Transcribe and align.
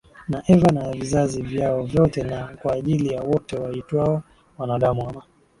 na 0.27 0.41
Eva 0.47 0.71
na 0.71 0.91
vizazi 0.91 1.41
vyao 1.41 1.83
vyote 1.83 2.23
na 2.23 2.47
kwa 2.61 2.73
ajili 2.73 3.13
ya 3.13 3.21
wote 3.23 3.55
waitwao 3.57 4.23
wanadamu 4.57 5.09
ama 5.09 5.23